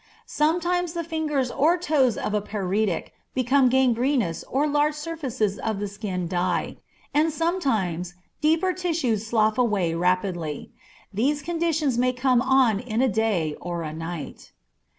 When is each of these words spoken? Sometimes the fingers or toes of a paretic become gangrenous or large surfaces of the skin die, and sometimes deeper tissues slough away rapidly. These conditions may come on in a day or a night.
Sometimes 0.25 0.93
the 0.93 1.03
fingers 1.03 1.51
or 1.51 1.77
toes 1.77 2.17
of 2.17 2.33
a 2.33 2.41
paretic 2.41 3.13
become 3.35 3.69
gangrenous 3.69 4.43
or 4.49 4.65
large 4.67 4.95
surfaces 4.95 5.59
of 5.59 5.77
the 5.77 5.87
skin 5.87 6.27
die, 6.27 6.77
and 7.13 7.31
sometimes 7.31 8.15
deeper 8.41 8.73
tissues 8.73 9.27
slough 9.27 9.59
away 9.59 9.93
rapidly. 9.93 10.71
These 11.13 11.43
conditions 11.43 11.99
may 11.99 12.13
come 12.13 12.41
on 12.41 12.79
in 12.79 12.99
a 13.03 13.07
day 13.07 13.55
or 13.61 13.83
a 13.83 13.93
night. 13.93 14.53